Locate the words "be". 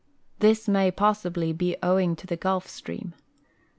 1.53-1.77